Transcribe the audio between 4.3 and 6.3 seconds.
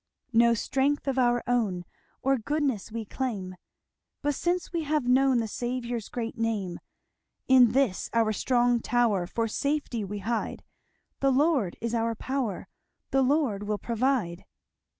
since we have known The Saviour's